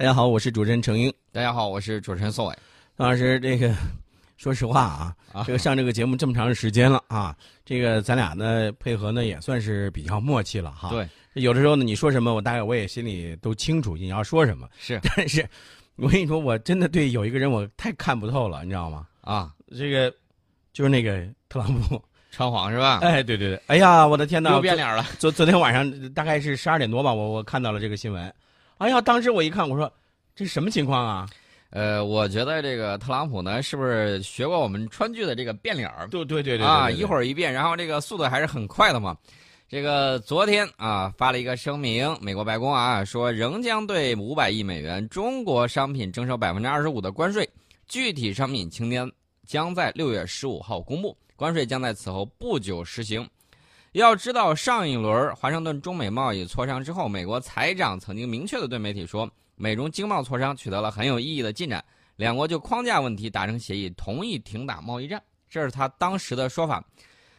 [0.00, 1.12] 大家好，我是主持人程英。
[1.30, 2.56] 大家好，我是主持人宋伟。
[2.96, 3.70] 宋老师，这个
[4.38, 10.88] 说实话啊，这个上这个节目这么长时间了啊，这个咱俩呢配合呢也算是比较默契了哈。
[10.88, 14.66] 对，有的时候呢你说什么，我大概我也心里都清楚你要说什么。
[14.78, 15.46] 是，但是
[15.96, 19.06] 我跟你说，我真的对有一个人我太看不透了，你知道吗？
[19.20, 20.10] 啊，这个
[20.72, 23.00] 就是那个特朗普川谎是吧？
[23.02, 25.04] 哎，对对对，哎呀，我的天哪，又变脸了。
[25.18, 28.34] 昨昨天晚上大概是十二点多吧，我我看到了这个新闻。
[28.80, 29.92] 哎呀，当时我一看，我说
[30.34, 31.28] 这是什么情况啊？
[31.68, 36.08] 呃，我觉得这个特朗普呢，是不是学过我们川剧的这个变脸儿？
[36.08, 39.14] 对对对对啊，一会儿一变，然后这个速度还是很快的嘛。
[39.68, 47.46] 这个昨天啊发了一个声明，美国白宫啊说仍将对五百亿美元中国商品征收百分之二十五的关税，
[47.86, 49.06] 具体商品清单
[49.46, 53.28] 将在六月十五号公布，关税将在此后不久实行。
[53.92, 66.84] 要知道，上一轮华盛顿中美贸易磋商之后，美国财长曾经明确的对媒体说，美中经贸磋商取得了很有意义的进展，两国就框架问题达成协议，同意停打贸易战，这是他当时的说法。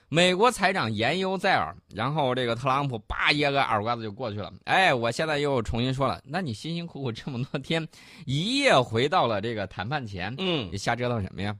[0.09, 4.51] 美国财长言犹在耳，然后这个特朗普叭一个耳刮子就过去了。
[4.65, 7.87] 哎，我现在又重新说了，那你辛辛苦苦这么多天，
[8.25, 11.55] 一夜回到了这个谈判前，嗯，你瞎折腾什么呀？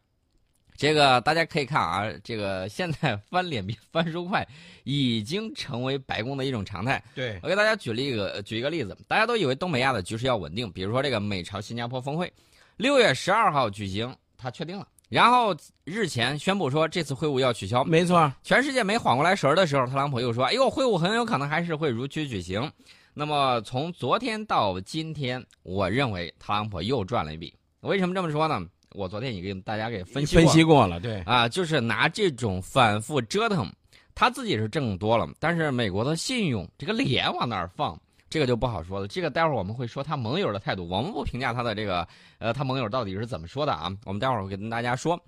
[0.82, 4.44] 这个大家可以看啊，这个现在翻脸比翻书快，
[4.84, 7.00] 已经成为白宫的一种常态。
[7.14, 12.34] 对我给大家举了一个举一个例子，大家都以为东北亚的局势要稳定，比如说这个美朝新加坡峰会，
[12.78, 17.84] 六月十二号举行，他确定了，然后日前宣布说这次会晤要取消。
[17.84, 22.72] 没错，全世界没缓过来神儿的时候，特朗普又说：“哎呦，会晤很有可能还是会如期举行。”
[23.14, 27.54] 那么从昨天到今天，我认为特朗普又赚了一笔。
[27.82, 28.66] 为什么这么说呢？
[28.94, 33.72] 我昨天也给大家给分析分析过了，对啊，就是拿这种反复折腾，
[34.14, 39.08] 他自己是挣多了，但是美国的信用这个脸往哪儿放，这个就不好说了。
[39.08, 42.08] 这个待会儿我们会说他盟友的态度，我们不评价他的这个
[42.40, 43.92] 呃，他盟友到底是怎么说的啊？
[44.06, 45.20] 我们待会儿会跟大家说。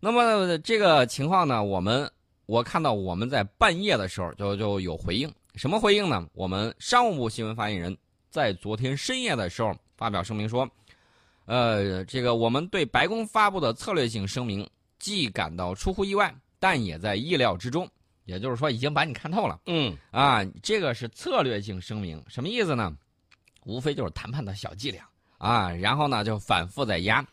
[0.00, 2.10] 那么这个情况呢，我们
[2.46, 6.26] 我看到我们在半夜的时候就就有回应，什么回应呢？
[6.34, 7.96] 我们商务部新闻发言人
[8.30, 10.68] 在昨天深夜的时候发表声明说。
[11.44, 17.88] 呃，这个我们对白宫发布的策略性声明，既感到出乎意外，但也在意料之中。
[18.24, 19.60] 也就是说，已经把你看透了。
[19.66, 22.96] 嗯，啊，这个是策略性声明，什么意思呢？
[23.64, 25.04] 无非就是谈判的小伎俩
[25.38, 27.24] 啊，然后呢就反复在压，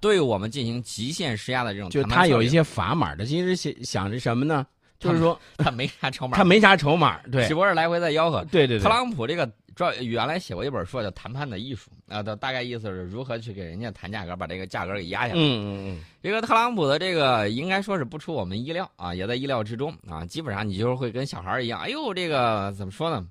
[0.00, 1.90] 对我们进行极限施压的这种。
[1.90, 4.66] 就他有一些砝码的，其实想想着什么呢？
[5.02, 8.44] 就是说他没啥筹码，他没啥筹码，对，只不过是来回在吆喝。
[8.46, 9.50] 对对对，特朗普这个。
[9.74, 15.32] 专原来写过一本书叫《谈判的艺术》啊，的大概意思是如何去给人家谈价格，把这个价格给压下来。
[15.32, 16.04] 嗯嗯嗯。
[16.22, 20.26] 这个特朗普的这个应该说是不出我们意料啊，也在意料之中啊。
[20.26, 23.26] 基本上你就是会跟小孩一样，哎呦，这个怎么说呢？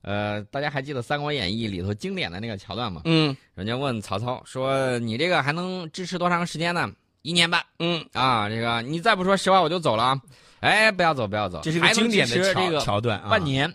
[0.00, 3.02] 呃，大家还记得《三国演义》里头经典的那个桥段吗？
[3.04, 3.36] 嗯。
[3.54, 7.62] 人家问曹操说：“你这个还能支持多长时间呢？”一年半。
[7.78, 8.02] 嗯。
[8.14, 10.22] 啊，这个你再不说实话，我就走了啊！
[10.60, 13.28] 哎，不要走，不要走，这是个经典的桥桥段啊。
[13.30, 13.72] 半年。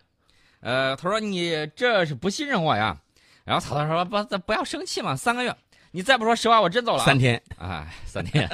[0.62, 2.98] 呃，他说你这是不信任我呀？
[3.44, 5.54] 然后曹操说不，不要生气嘛，三个月，
[5.92, 7.04] 你再不说实话，我真走了。
[7.04, 8.50] 三天，哎，三天，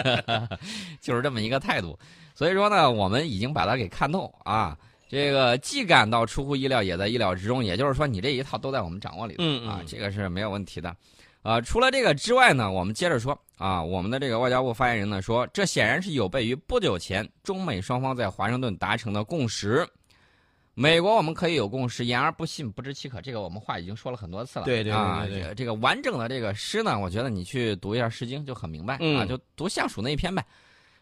[1.00, 1.98] 就是这么一个态度。
[2.34, 4.78] 所以说呢，我们已经把他给看透啊。
[5.08, 7.64] 这个既感到出乎意料，也在意料之中。
[7.64, 10.96] 也就是说，你这一套都在我们掌握里头啊，这个是没有问题的。
[11.42, 19.86] 啊，除了这个之外呢，我们接着说啊，我们的这个外交部发言人呢说，这显然是有悖于不久前中美双方在华盛顿达成的共识。
[20.76, 23.20] 美国我们可以有共识，言而不信，不知其可。
[23.22, 24.66] 这个我们话已经说了很多次了。
[24.66, 30.42] 对对对对，这个完整的这个诗呢，我觉得你去读一下《诗经》就很明白啊，就读相属那一篇呗。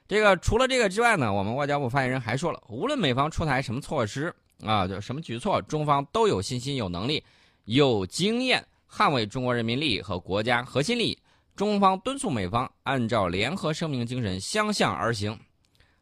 [0.07, 4.33] 这个除了这个之外呢，我们外交部发言人还说了，无论美方出台什么措施
[4.65, 7.23] 啊，就什么举措，中方都有信心、有能力、
[7.65, 11.17] 有经验捍卫中国人民利益和国家核心利益。
[11.57, 15.37] 中方敦促美方按照联合声明精神相向而行。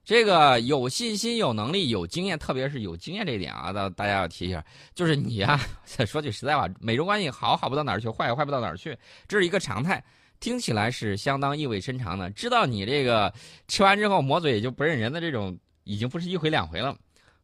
[0.03, 4.63] 这个有信心、有能力、有经验，特别是有经验这一点啊，大大家要提一下。
[4.93, 5.59] 就是你呀，
[6.05, 8.95] 说句实在话，美中关系好好不到哪儿去，坏也坏不到哪儿去，
[9.27, 10.03] 这是一个常态。
[10.41, 12.29] 听起来是相当意味深长的。
[12.31, 13.33] 知道你这个
[13.67, 16.95] 吃完之后抹嘴也就不认人的这种，已经不是一回两回了。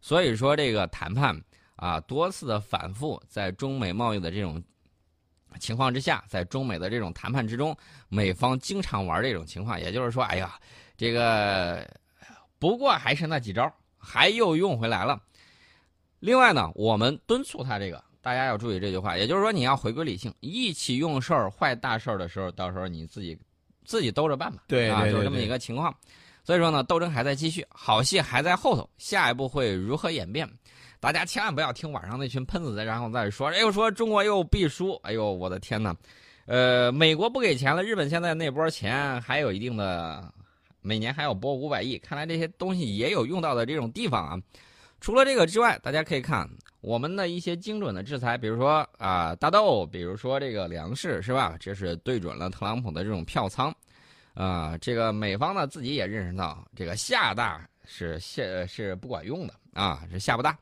[0.02, 1.42] 所以说，这个谈判
[1.78, 4.62] 啊，多次的反复，在中美贸易的这种
[5.60, 7.76] 情况之下，在中美的这种谈判之中，
[8.10, 10.60] 美方经常玩这种情况，也就是说，哎呀，
[10.98, 11.88] 这个。
[12.60, 15.20] 不过还是那几招，还又用回来了。
[16.20, 23.36] 另外呢，我们敦促他这个，大家要注意这句话，也就是说你要回归理性，一起用事儿坏大事儿的时候，到时候你自己
[23.84, 24.62] 自己兜着办吧。
[24.68, 25.92] 对，啊，就是这么一个情况。
[26.44, 30.48] 所以说呢，斗争还在继续，好戏还在后头，下一步会如何演变？
[31.02, 35.96] 大家千万不要听网上那群喷子的，然后再说，哎呦说中国又必输，哎呦我的天呐！
[36.46, 40.32] 呃，美国不给钱了，日本现在那波钱还有一定的，
[40.80, 44.40] 每年还要拨五百亿，看来这些东西也有用到的这种地方啊。
[45.00, 46.48] 除了这个之外，大家可以看
[46.82, 51.58] 我们的一些精准的制裁，比如说啊大豆，比如说这个粮食，是吧？
[51.60, 53.74] 这是对准了特朗普的这种票仓，
[54.36, 60.56] 啊，这个美方呢自己也认识到这个下大是下是不管用的啊，是下不大，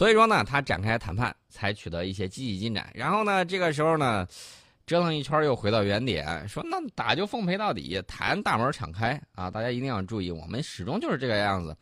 [0.00, 2.90] 所以说呢，他展开谈判才取得一些积极进展。
[2.94, 4.26] 然后呢，这个时候呢，
[4.86, 9.50] 折腾一圈又回到原点，说那打就奉陪到底，谈大门敞开啊！
[9.50, 11.76] 大家一定要注意，我们始终就是这个样子。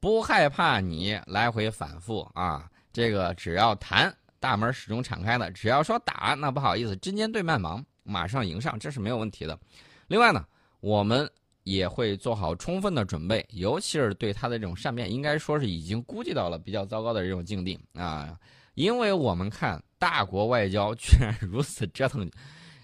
[0.00, 9.58] 不害怕你来回反复啊，这个只要谈大门始终敞开的，只要说打，那不好意思，针尖对麦芒，马上迎上，这是没有问题的。
[10.06, 10.42] 另外呢，
[10.80, 11.30] 我们
[11.64, 18.36] 也会做好充分的准备，尤其是对他的这种善变，应该说是已经估计到了比较糟糕的这种境地啊，
[18.74, 22.28] 因为我们看大国外交居然如此折腾，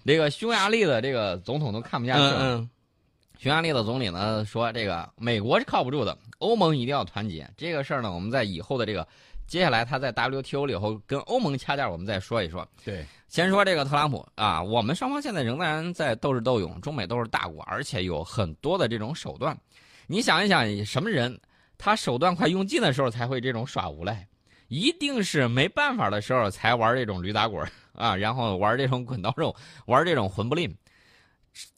[0.05, 2.67] 这个匈牙利的这个总统都看不下去了。
[3.39, 7.47] 匈牙利的总理呢说：“这个美国是靠不住的，欧盟一定要团结。
[7.55, 9.07] 这个事儿呢，我们在以后的这个
[9.47, 12.67] 接下来他在 WTO 里头跟欧盟掐架，我们再说一说。
[12.83, 19.57] 对，先说这个特朗普啊，我们双方现在仍然在斗智斗勇，中美都是大国，而且有很多的这种手段。
[20.05, 21.39] 你想一想，什么人
[21.77, 24.27] 他手段快用尽的时候才会这种耍无赖？
[24.67, 27.65] 一定是没办法的时候才玩这种驴打滚
[27.95, 29.55] 啊，然后玩这种滚刀肉，
[29.85, 30.75] 玩这种混不吝。”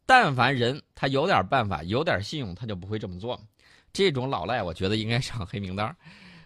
[0.08, 3.40] 但凡人他有点办法，有点信用，他就不会这么做。
[3.94, 5.96] 这种老赖，我觉得应该上黑名单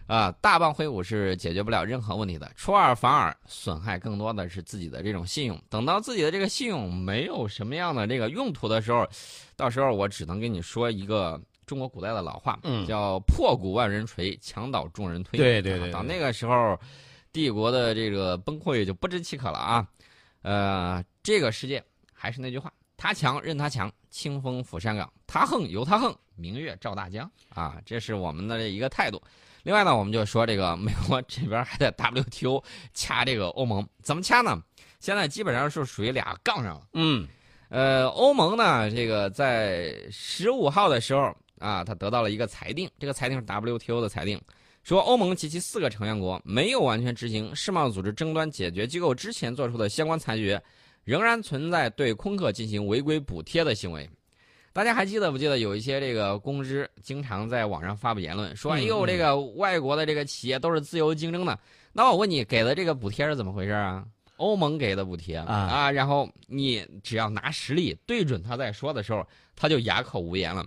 [0.06, 0.30] 啊！
[0.40, 5.60] 大棒挥舞是解决不了任何问题的，出尔反尔，损害更多的是自己的这种信用。
[5.70, 9.08] 等到自己的这个信用没有什么样的这个用途的时候，
[9.56, 15.38] 到时候我只能跟你说一个中国古代的老话，叫“破鼓万人锤，墙倒众人推”。
[15.40, 16.78] 对对对，到那个时候，
[17.32, 19.88] 帝国的这个崩溃就不知其可了啊！
[20.42, 22.70] 呃，这个世界还是那句话。
[22.96, 27.30] 他强任他强，清风拂山岗；他横由他横，明月照大江。
[27.48, 29.20] 啊，这是我们的一个态度。
[29.64, 32.62] 另外呢，我们就说这个美国这边还在 WTO
[32.94, 34.62] 掐这个欧盟，怎么掐呢？
[35.00, 36.82] 现在基本上是属于俩杠上了。
[36.92, 37.26] 嗯，
[37.70, 44.40] 呃，欧盟呢，这个在十五号的时候啊，他得到了一个裁定，这个裁定是 WTO 的裁定，
[44.84, 50.62] 说欧盟及其四个成员国没有完全执行世贸组织争端解决机构之前做出的相关裁决。
[51.04, 54.08] 仍然存在对空客进行违规补贴的行为，
[54.74, 55.56] 大家还记得不记得？
[55.56, 61.56] 有一些这个公知经常在网上发布言论，说：“哎呦，这个外国的这个企业都是自由竞争的。”
[61.94, 64.04] 那我问你，给的这个补贴是怎么回事啊？
[64.36, 65.90] 欧盟给的补贴啊啊！
[65.92, 69.24] 然后你只要拿实力对准他在说的时候，
[69.54, 70.66] 他就哑口无言了。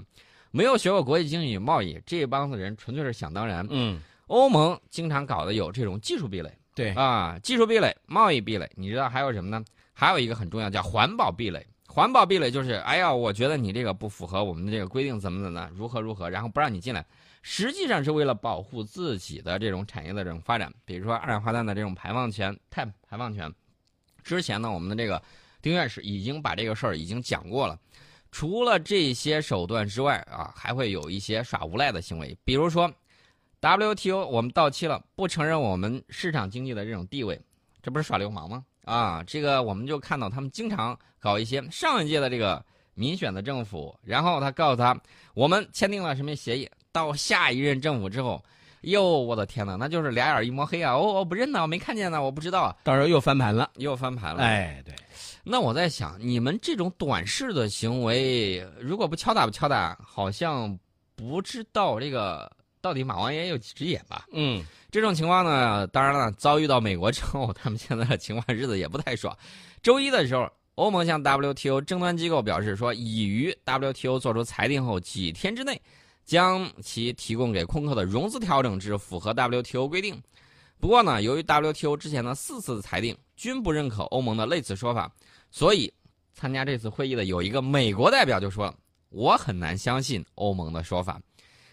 [0.51, 3.67] 没有学过国际经济与贸易，这帮子人纯粹是想当然。
[3.69, 9.61] 嗯，欧盟经常搞的有这种技术壁垒，对啊，技术壁垒、贸易壁垒，你知道还有什么呢？
[9.91, 11.67] 还有一个很重要，叫环保壁垒。
[11.87, 17.03] 环保壁垒就是，哎呀，我觉得你这个不符合我们的这个规定，怎么怎么，如何如何，然后不让你进来。
[17.41, 23.51] 实际上是为了保护自己的这种产业的这种发展，比如说二氧化碳的这种排放权、碳排放权。
[24.21, 25.21] 之前呢，我们的这个
[25.61, 27.79] 丁院士已经把这个事儿已经讲过了。
[28.29, 32.93] 除了这些手段之外啊，还会有一些耍无赖的行为，比如说
[33.61, 37.39] WTO 我们到期了，不承认我们市场经济的这种地位，
[37.81, 38.65] 这不是耍流氓吗？
[38.87, 42.63] 啊，这个我们就看到他们经常搞一些上一届的这个
[42.93, 44.97] 民选的政府，然后他告诉他，
[45.33, 48.41] 我们签订了什么协议，到下一任政府之后，
[48.81, 50.97] 哟，我的天哪，那就是俩眼一抹黑啊！
[50.97, 54.41] 我我不认呢，我没看见呢，我不知道，到时候又翻盘了，又翻盘了。
[54.41, 54.95] 哎，对，
[55.43, 60.79] 那我在想，你们这种短视的行为，如果不敲打不敲打，好像
[61.13, 62.49] 不知道这个
[62.87, 64.25] 到底马王爷有几只眼吧？
[64.31, 64.63] 嗯。
[64.89, 69.37] 这种情况呢，当然了，遭遇到美国之后，他们现在的情况日子也不太爽。
[69.83, 75.79] 周一的时候，欧盟向 WTO 争端机构表示说，已于 WTO 做出裁定后几天之内，
[76.23, 80.17] 将其提供给空客的融资调整至符合 WTO 规定。
[80.79, 85.11] 不过呢，由于 WTO 之前的四次裁定均不认可欧盟的类似说法，
[85.51, 85.93] 所以
[86.33, 88.73] 参加这次会议的有一个美国代表就说
[89.09, 91.19] ：“我很难相信欧盟的说法。”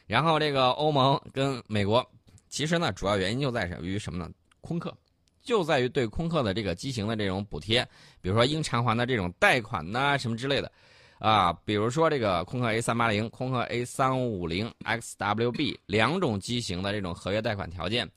[0.07, 2.05] 然后这个欧盟跟美国。
[2.49, 4.31] 其实呢，主要原因就在于什么呢？
[4.61, 4.97] 空客，
[5.43, 7.85] 就在于对空客的这个机型的这种补贴，
[8.21, 10.71] 比如说应偿还的这种贷款呐，什么之类的，
[11.19, 18.09] 啊，比如说这个空客 A 三八零、空客 A 三五零 XWB 两种机型的这种合约贷款条件，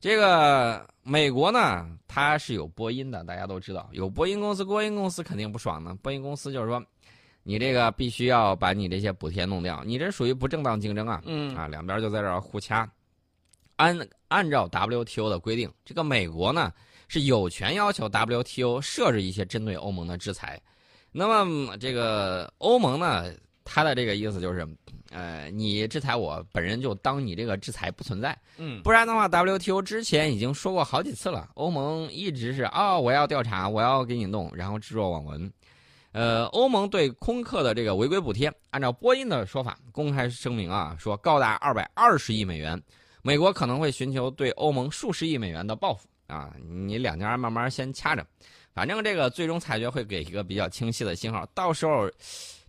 [0.00, 5.96] 这个美国呢，它是有波音的，大家都知道，有波音公司，波音公司肯定不爽呢。
[6.02, 6.84] 波音公司就是说，
[7.48, 12.90] 你这个必须要把你这些补贴弄掉，你这属于不正当竞争啊，嗯啊，两边就在这儿互掐。
[13.76, 16.72] 按按照 WTO 的规定，这个美国呢
[17.06, 20.60] 是有权要求 WTO 设置一些针对欧盟的制裁。
[21.12, 23.32] 那么这个欧盟呢，
[23.64, 24.66] 他的这个意思就是，
[25.10, 28.36] 呃，你制裁我，本人就当你这个制裁不存在。
[28.56, 35.52] 嗯，不然的话，WTO 之前已经说过好几次了，欧盟一直是哦，我要调查，我要给你弄，然后置若罔闻。
[36.16, 42.82] 呃，欧盟对空客的这个违规补贴，按照波音的说法，公开声明啊，说高达二百二十亿美元，
[43.20, 46.54] 美国可能会寻求对欧盟数十亿美元的报复啊。
[46.66, 48.26] 你两家慢慢先掐着，
[48.72, 52.10] 反正这个最终裁决会给一个比较清晰的信号，到时候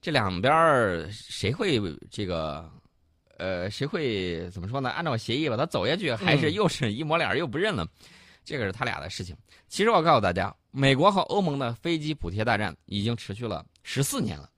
[0.02, 1.80] 这两边谁会
[2.12, 2.70] 这个，
[3.38, 4.90] 呃，谁会怎么说呢？
[4.90, 7.88] 按照协议把它走下去，还是又是一抹脸又不认了？
[8.48, 9.36] 这个是他俩的事情。
[9.68, 14.50] 其实我告诉大家，美国和欧盟的飞机补贴大战已经持续了十四年了。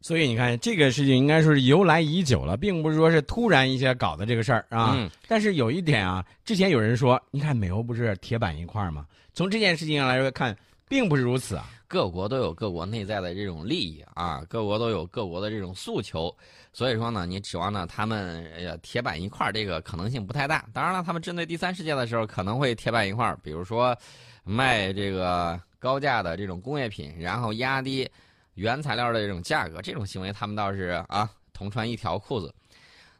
[0.00, 4.94] 所以你看，这个事情应该说是由来已久了，并不是说是突然一下搞的这个事儿啊。
[4.96, 5.08] 嗯。
[5.28, 9.06] 但是有一点啊，之前有人说，你看美欧不是铁板一块吗？
[9.32, 10.56] 从这件事情上来说看，
[10.88, 11.70] 并不是如此啊。
[11.88, 16.34] 各国都有各国内在的这种利益啊，各国都有各国的这种诉求。
[16.72, 20.66] 所以说呢，你指望呢他们铁板一块儿，这个可能性不太大。
[20.72, 23.96] 当然了，他们针对第三世界的时候可能会铁板一块儿，比如说
[24.44, 28.08] 卖这个高价的这种工业品，然后压低
[28.54, 32.54] 原材料的这种价格，这种行为他们倒是啊同穿一条裤子。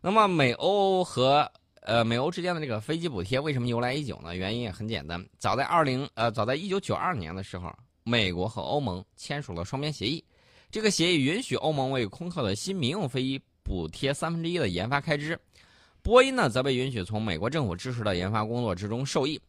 [0.00, 4.36] 那么美欧和呃美欧之间的这个飞机补贴为什么由来已久呢？
[4.36, 7.72] 原因也很简单，早在二零呃早在一九九二年的时候，
[8.08, 10.24] 美国和欧盟签署了双边协议。
[10.70, 15.36] 这个协议允许欧盟为空客的新民用飞机补贴三分之一的研发开支，
[16.02, 19.40] 波音呢则被允许从美国政府支持的研发工作之中受益。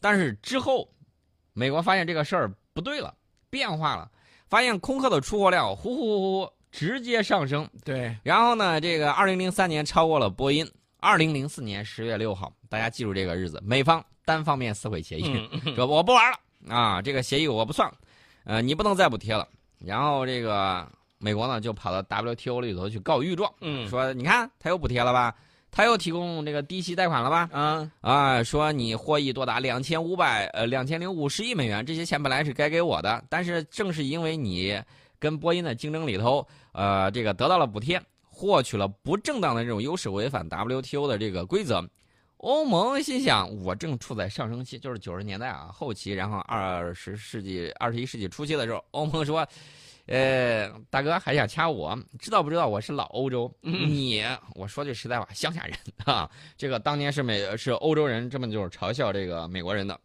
[0.00, 0.88] 但是之后，
[1.52, 3.14] 美国发现这个事儿不对了，
[3.50, 4.10] 变化了，
[4.48, 7.68] 发现空客的出货量呼呼呼呼直接上升。
[7.84, 10.66] 对，然后呢，这个二零零三年超过了波音。
[11.00, 17.90] 二零零四年十月六号，大家记住这个日子，美方单方面撕毁协议，说我不玩了啊，这个协议我不算，
[18.44, 19.46] 呃，你不能再补贴了。
[19.78, 20.86] 然后这个
[21.18, 25.34] 美国呢，就跑到 WTO 里头去告御状，嗯，说你看他又补贴了吧，
[25.70, 34.80] 他又提供这个低息贷款了吧，啊啊，说你获益多达两千五百呃两千零五十亿美元，这些钱本来是该给我的，但是正是因为你
[35.18, 41.84] 跟波音的竞争里头，呃，这个得到了补贴，获取了不正当的这种优势，违反 WTO 的这个规则。
[42.38, 49.44] 欧盟心想，我正处在上升期，就是九十年代啊后期，然后二十世纪、二十一世纪初期的时候，欧盟说
[50.06, 53.52] ：“呃，大哥还想掐我，知道不知道我是老欧洲？
[53.60, 59.98] 你，我说句实在话，乡下人啊，这个当年是美是欧洲人，这么就是嘲笑这个美国人的。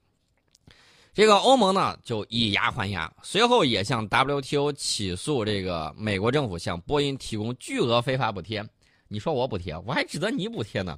[1.14, 8.68] 这个欧盟呢，就以牙还牙，随后也向 WTO 起诉这个美国政府向波音提供巨额非法补贴。
[9.08, 10.98] 你说我补贴，我还指责你补贴呢。”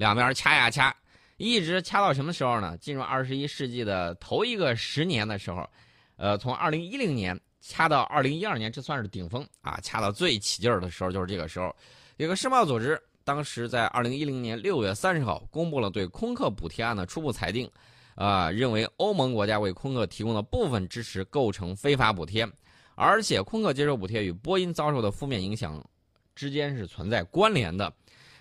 [0.00, 0.96] 两边掐呀掐，
[1.36, 2.74] 一直掐到什么时候呢？
[2.78, 5.68] 进入二十一世纪的头一个十年的时候，
[6.16, 9.78] 呃，从二零一零年掐到二零一二年，这算是顶峰啊！
[9.82, 11.76] 掐到最起劲儿的时候就是这个时候。
[12.16, 17.70] 有个世贸组织当时在二零一零年六月三十号公布了对空客补贴案的初步裁定，
[18.14, 22.48] 啊，认为欧盟国家为空客提供的部分支持构成非法补贴，
[22.94, 25.84] 而且空客接受补贴与波音遭受的负面影响
[26.34, 27.92] 之间是存在关联的。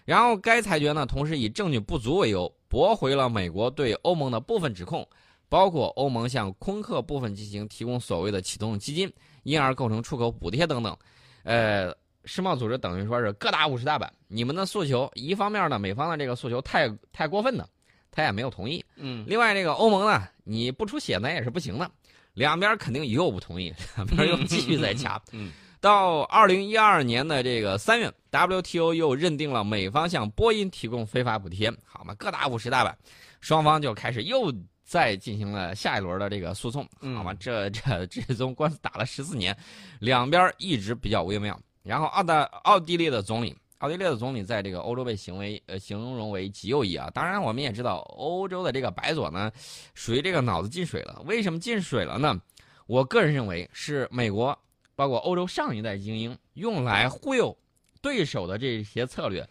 [0.10, 5.08] 然后，该裁决呢，同时以证据不足为由，驳回了美国对欧盟的部分指控，
[5.48, 9.14] 包括欧盟向空客部分机型提供所谓的启动基金，
[9.44, 10.98] 因而构成出口补贴等等。
[11.44, 17.70] 呃，世贸组织等于说是各打五十大板，你们的诉求，一方面呢，美方的这个诉求太太过分了，
[18.10, 18.84] 他也没有同意。
[18.96, 19.24] 嗯。
[19.28, 21.88] 另外，这个欧盟呢，你不出血呢也是不行的，
[22.34, 25.22] 两边肯定又不同意，两边又继续在掐。
[25.34, 25.52] 嗯。
[25.82, 32.98] 到二零一二年的这个三月，WTO 又认定了美方向波音提供非法补贴，好嘛，各打五十大板，
[33.40, 39.56] 双方就开始又再进行了下一轮的这个诉讼，好嘛，这 这这宗官司打了十四年，
[40.00, 41.58] 两边一直比较微妙。
[41.82, 49.50] 然后澳大奥地利的总理，奥地利的总理在这个欧洲被行为呃形容为极右翼啊，当然我们也知道欧洲的这个白左呢，
[49.94, 51.22] 属于这个脑子进水了。
[51.26, 52.38] 为什么进水了呢？
[52.86, 54.60] 我个人认为是美国。
[55.00, 57.58] 包括欧洲上一代精英用来忽悠
[58.02, 59.50] 对手的这些策略，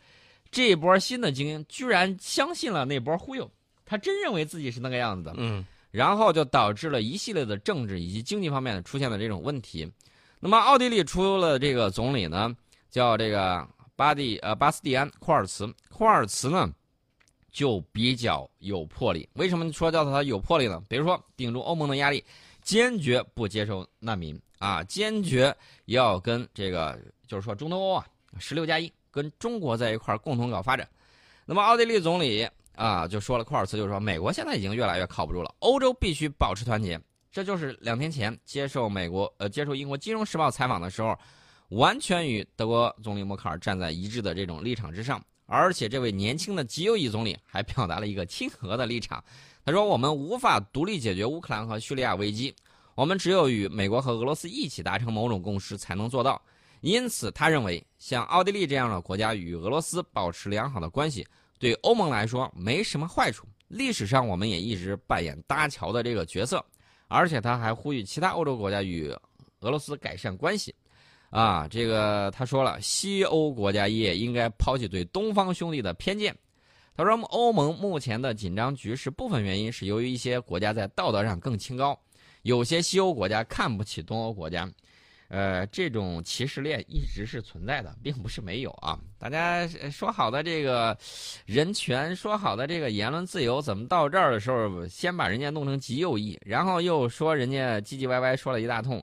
[0.50, 3.50] 这一波新的精英居然相信了那波忽悠，
[3.86, 9.90] 他真认为自己是那个样子的，嗯，然后就导致了一系列的政治以及经济方面出现的这种问题。
[10.38, 12.54] 那么奥地利出了这个总理呢，
[12.90, 16.70] 叫这个巴蒂呃巴斯蒂安库尔茨，库尔茨呢
[17.50, 19.26] 就比较有魄力。
[19.32, 20.78] 为什么说叫他有魄力呢？
[20.90, 22.22] 比如说顶住欧盟的压力，
[22.68, 24.38] 坚决不接受难民。
[24.58, 25.56] 啊，坚决
[25.86, 28.06] 要跟这个，就是说中东欧啊，
[28.38, 30.86] 十六加一跟中国在一块儿共同搞发展。
[31.46, 37.00] 那么，奥地利总理啊，就说了库尔茨就说，美国现在已经越来越靠不住了，欧洲必须保持团结。
[37.32, 41.16] 这就是两天前接受美国呃接受英国金融时报采访的时候，
[41.68, 45.24] 完全与德国总理默克尔站在一致的这种立场之上。
[45.46, 49.24] 而且这位年轻的极右翼总理还表达了一个亲和的立场，
[49.68, 52.54] 他说：“我们无法独立解决乌克兰和叙利亚危机，
[52.94, 56.40] 我们只有与美国和俄罗斯一起达成某种共识才能做到。
[56.80, 61.22] 因此，他认为像奥地利这样的国家与俄罗斯保持良好的关系，
[61.58, 63.46] 对欧盟来说没什么坏处。
[63.68, 66.64] 历史上，我们也一直扮演搭桥的这个角色。
[67.06, 69.14] 而且，他还呼吁其他欧洲国家与
[69.60, 70.74] 俄罗斯改善关系。”
[71.28, 76.34] 啊，这个他说了，西欧国家也应该抛弃对东方兄弟的偏见。
[76.98, 81.96] 他说，欧盟目前的紧张局势部分原因是由于一些国家在道德上更清高，
[82.42, 84.68] 有些西欧国家看不起东欧国家。
[85.28, 88.98] 呃，这种歧视链一直是存在的，并不是没有啊。
[89.16, 90.98] 大家说好的这个
[91.46, 99.00] 人权，说好的这个言论自由，怎么到这儿的时候，先把人家弄成极右翼，然后又说人家唧唧歪歪说了一大通。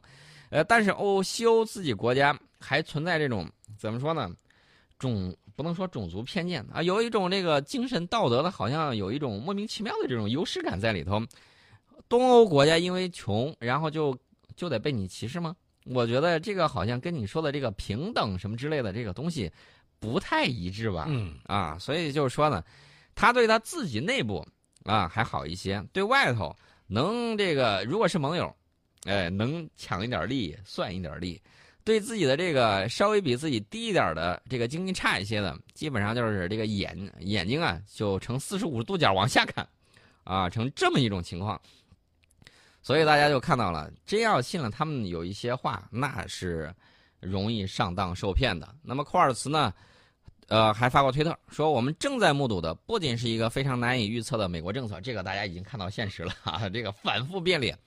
[0.49, 4.29] 呃，但是欧西欧自己国家还存在这种怎么说呢？
[4.97, 11.21] 种不能说种族偏见啊，有一种这个精神道德的，好像有一种莫名其妙的这种优势感在里头。
[12.07, 14.17] 东欧国家因为穷，然后就
[14.55, 15.55] 就得被你歧视吗？
[15.85, 19.51] 我觉得这个好像跟你说的这个平等什么之类的这个东西
[19.99, 21.05] 不太一致吧？
[21.07, 22.63] 嗯啊，所以就是说呢，
[23.15, 24.45] 他对他自己内部
[24.83, 26.55] 啊还好一些，对外头
[26.87, 28.53] 能这个如果是盟友。
[29.07, 31.39] 哎，能抢一点利算一点利，
[31.85, 39.65] 对自己的这个稍微比自己低一点的这个经济差一些的，基本上就是这个眼眼睛啊，就呈四十五度角往下看，
[40.23, 41.61] 啊，成这么一种情况。
[42.81, 46.73] 所以大家就看到了，真要信了他们有一些话，那是
[47.19, 48.67] 容易上当受骗的。
[48.81, 49.71] 那么库尔茨呢，
[50.47, 57.77] 呃，还发过推特说，我们正在目睹的不仅是一个非常难以预测的美国政策，这个大家已经看到现实了啊，这个反复变脸。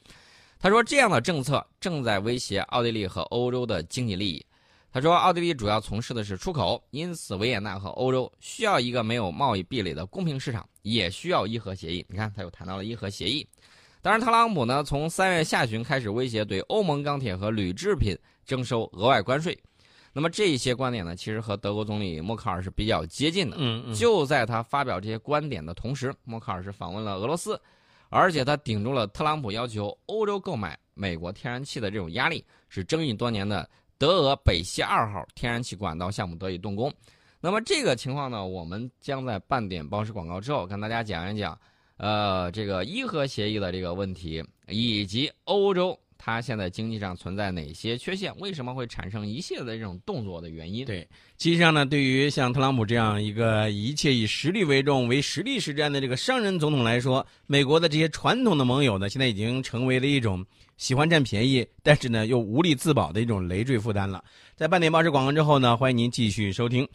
[0.60, 4.44] 他说：“这样的政策正在威胁奥地利和欧洲的经济利益。”
[4.90, 13.46] 他说：“奥地利主要从事的是出口，因此维也纳和欧洲需要一个没有贸易壁垒的公平市场，也需要伊核协议。”你看，他又谈到了伊核协议。
[14.00, 19.56] 当然，特朗普呢，从三月下旬开始威胁对欧盟钢铁和铝制品征收额外关税。
[20.12, 23.56] 那么这些观点呢，其实和德国总理默克尔是比较接近的。
[23.60, 23.94] 嗯嗯。
[23.94, 27.60] 就在他发表这些观点的同时，默克尔是访问了俄罗斯。
[28.08, 33.68] 而且他顶住了特朗普要求欧洲购买美国天然气的这种压力，使争议多年的
[33.98, 36.92] 德俄北溪二号天然气管道项目得以动工。
[37.40, 41.58] 那么这个情况呢，我们将在半点报时广告之后跟大家讲一讲，
[41.96, 45.98] 呃，这个伊核协议的这个问题，以及欧洲。
[46.18, 48.36] 它现在经济上存在哪些缺陷？
[48.38, 50.84] 为什么会产生一系列的这种动作的原因？
[50.84, 60.44] 对，其实上呢，对于像特朗普这样一个一切以实力为重、为实力实战的这个商人总统来说，美国的这些传统的盟友呢，现在已经成为了一种
[60.76, 64.22] 喜欢占便宜，但是呢又无力自保的一种累赘负担了。
[64.56, 66.86] 在半点报时广告之后呢，欢迎您继续收听。